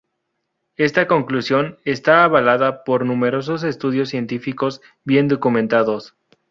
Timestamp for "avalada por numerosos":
2.23-3.63